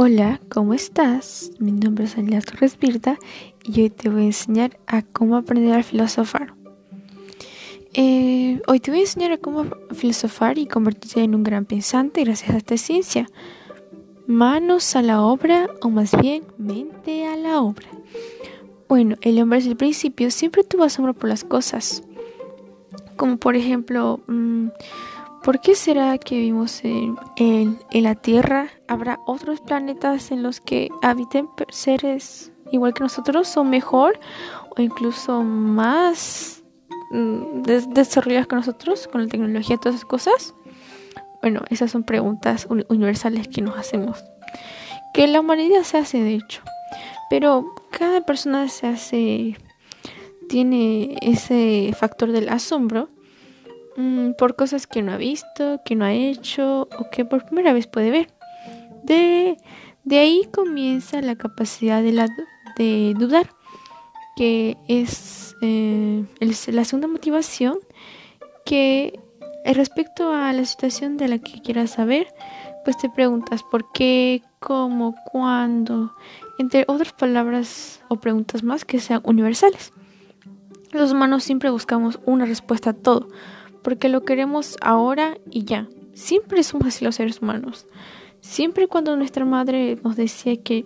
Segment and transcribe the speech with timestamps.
[0.00, 1.50] Hola, ¿cómo estás?
[1.58, 3.18] Mi nombre es Alia Torres Virta
[3.64, 6.54] y hoy te voy a enseñar a cómo aprender a filosofar.
[7.94, 12.22] Eh, hoy te voy a enseñar a cómo filosofar y convertirte en un gran pensante
[12.22, 13.26] gracias a esta ciencia.
[14.28, 17.88] Manos a la obra o más bien mente a la obra.
[18.88, 22.04] Bueno, el hombre desde el principio siempre tuvo asombro por las cosas.
[23.16, 24.20] Como por ejemplo...
[24.28, 24.68] Mmm,
[25.42, 28.68] ¿Por qué será que vivimos en, la Tierra?
[28.86, 34.18] ¿Habrá otros planetas en los que habiten seres igual que nosotros o mejor
[34.76, 36.62] o incluso más
[37.10, 40.54] mm, desarrollados que nosotros con la tecnología y todas esas cosas?
[41.40, 44.24] Bueno, esas son preguntas universales que nos hacemos.
[45.14, 46.62] Que la humanidad se hace de hecho.
[47.30, 49.56] Pero cada persona se hace,
[50.48, 53.08] tiene ese factor del asombro
[53.98, 57.72] Mm, por cosas que no ha visto, que no ha hecho o que por primera
[57.72, 58.28] vez puede ver.
[59.02, 59.56] De,
[60.04, 62.28] de ahí comienza la capacidad de, la,
[62.76, 63.50] de dudar,
[64.36, 67.78] que es eh, la segunda motivación
[68.64, 69.18] que
[69.64, 72.28] respecto a la situación de la que quieras saber,
[72.84, 76.14] pues te preguntas por qué, cómo, cuándo,
[76.60, 79.92] entre otras palabras o preguntas más que sean universales.
[80.92, 83.28] Los humanos siempre buscamos una respuesta a todo,
[83.88, 85.88] porque lo queremos ahora y ya.
[86.12, 87.86] Siempre somos así los seres humanos.
[88.42, 90.84] Siempre cuando nuestra madre nos decía que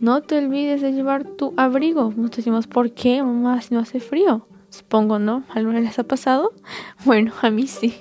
[0.00, 4.00] no te olvides de llevar tu abrigo, nos decimos, ¿por qué, mamá, si no hace
[4.00, 4.44] frío?
[4.70, 5.44] Supongo, ¿no?
[5.50, 6.52] ¿Alguna les ha pasado?
[7.04, 7.94] Bueno, a mí sí.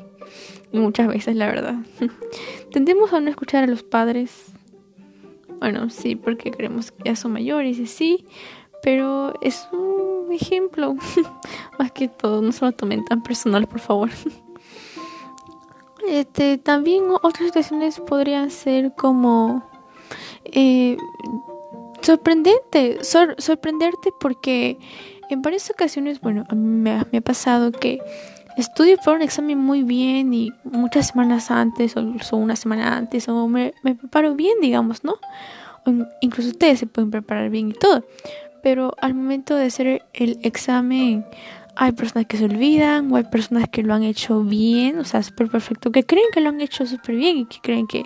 [0.71, 1.75] Muchas veces, la verdad.
[2.71, 4.45] Tendemos a no escuchar a los padres.
[5.59, 8.25] Bueno, sí, porque creemos que ya son mayores y sí,
[8.81, 10.95] pero es un ejemplo.
[11.79, 14.09] Más que todo, no se lo tomen tan personal, por favor.
[16.07, 19.63] Este, también otras situaciones podrían ser como
[20.45, 20.97] eh,
[22.01, 24.79] sorprendente, sorprenderte porque
[25.29, 27.99] en varias ocasiones, bueno, a mí me ha, pasado que
[28.57, 33.47] estudio para un examen muy bien y muchas semanas antes o, una semana antes o
[33.47, 35.13] me, me preparo bien, digamos, ¿no?
[35.85, 35.91] O
[36.21, 38.03] incluso ustedes se pueden preparar bien y todo
[38.61, 41.25] pero al momento de hacer el examen
[41.75, 45.23] hay personas que se olvidan o hay personas que lo han hecho bien, o sea,
[45.23, 48.03] súper perfecto, que creen que lo han hecho súper bien y que creen que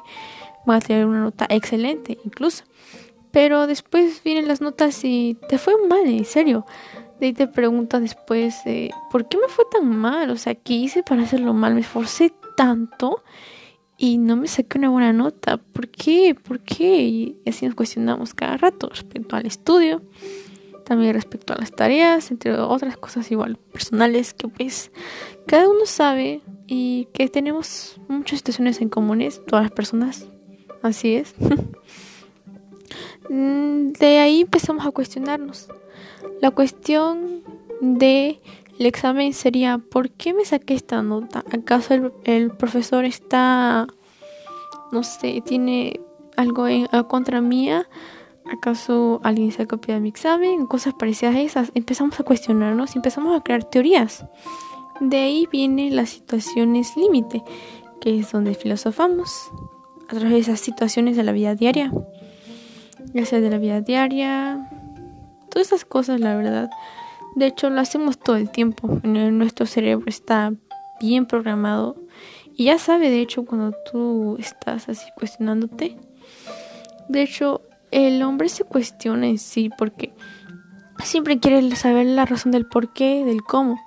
[0.66, 2.64] van a tener una nota excelente incluso.
[3.32, 6.66] Pero después vienen las notas y te fue mal, en serio.
[7.20, 10.30] De ahí te preguntas después, eh, ¿por qué me fue tan mal?
[10.30, 11.74] O sea, ¿qué hice para hacerlo mal?
[11.74, 13.24] Me esforcé tanto
[13.98, 15.58] y no me saqué una buena nota.
[15.58, 16.36] ¿Por qué?
[16.36, 17.04] ¿Por qué?
[17.04, 20.02] Y así nos cuestionamos cada rato respecto al estudio
[20.86, 24.92] también respecto a las tareas, entre otras cosas igual personales que pues
[25.46, 30.28] cada uno sabe y que tenemos muchas situaciones en comunes, todas las personas,
[30.82, 31.36] así es.
[33.28, 35.68] Mm, de ahí empezamos a cuestionarnos.
[36.42, 37.42] La cuestión
[37.82, 38.40] de
[38.80, 41.44] el examen sería ¿por qué me saqué esta nota?
[41.52, 43.88] ¿Acaso el, el profesor está,
[44.92, 46.00] no sé, tiene
[46.36, 47.88] algo en, contra mía?
[48.46, 50.68] ¿Acaso alguien se ha copiado mi examen?
[50.68, 51.72] Cosas parecidas a esas.
[51.74, 54.26] Empezamos a cuestionarnos y empezamos a crear teorías.
[55.00, 57.44] De ahí vienen las situaciones límite,
[58.00, 59.52] que es donde filosofamos
[60.10, 61.92] a través de esas situaciones de la vida diaria.
[63.14, 64.70] Ya sea de la vida diaria,
[65.50, 66.70] todas esas cosas, la verdad.
[67.36, 69.00] De hecho, lo hacemos todo el tiempo.
[69.04, 70.54] Nuestro cerebro está
[71.00, 71.98] bien programado
[72.56, 75.98] y ya sabe, de hecho, cuando tú estás así cuestionándote.
[77.10, 80.14] De hecho, el hombre se cuestiona en sí porque
[81.04, 83.80] siempre quiere saber la razón del por qué, del cómo.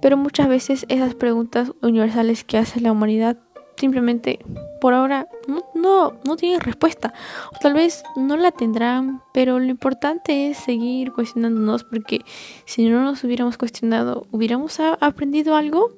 [0.00, 3.38] Pero muchas veces esas preguntas universales que hace la humanidad
[3.76, 4.38] simplemente
[4.80, 7.12] por ahora no, no, tienen respuesta.
[7.54, 12.20] O tal vez no la tendrán, pero lo importante es seguir cuestionándonos porque
[12.64, 15.90] si no nos hubiéramos cuestionado, ¿hubiéramos aprendido algo?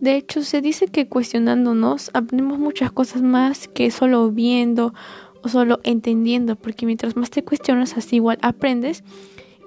[0.00, 4.94] De hecho, se dice que cuestionándonos aprendemos muchas cosas más que solo viendo
[5.42, 9.04] o solo entendiendo, porque mientras más te cuestionas, así igual aprendes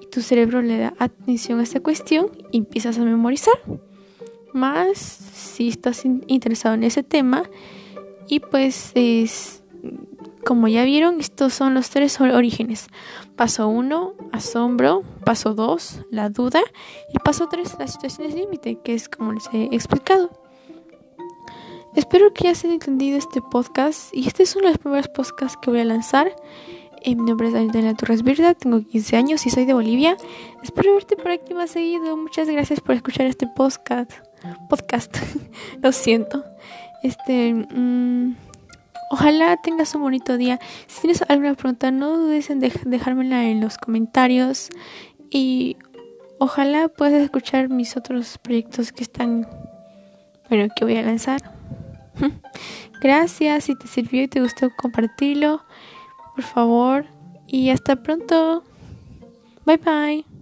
[0.00, 3.54] y tu cerebro le da atención a esa cuestión y empiezas a memorizar.
[4.54, 7.42] Más si estás interesado en ese tema
[8.28, 9.62] y pues es
[10.44, 12.86] como ya vieron, estos son los tres orígenes.
[13.34, 15.02] Paso 1, asombro.
[15.24, 16.60] Paso 2, la duda.
[17.12, 20.30] Y paso 3, las situaciones límite, que es como les he explicado.
[21.96, 25.70] Espero que hayas entendido este podcast y este es uno de los primeros podcasts que
[25.70, 26.34] voy a lanzar.
[27.02, 30.16] Eh, mi nombre es Daniela Torres Virda, tengo 15 años y soy de Bolivia.
[30.62, 32.16] Espero verte por aquí más seguido.
[32.16, 34.12] Muchas gracias por escuchar este podcast.
[34.68, 35.16] Podcast,
[35.82, 36.44] lo siento.
[37.02, 38.34] Este, mm,
[39.14, 40.58] Ojalá tengas un bonito día.
[40.88, 44.70] Si tienes alguna pregunta, no dudes en dejármela en los comentarios.
[45.30, 45.76] Y
[46.40, 49.46] ojalá puedas escuchar mis otros proyectos que están,
[50.48, 51.40] bueno, que voy a lanzar.
[53.00, 55.62] Gracias, si te sirvió y te gustó compartirlo,
[56.34, 57.06] por favor.
[57.46, 58.64] Y hasta pronto.
[59.64, 60.33] Bye bye.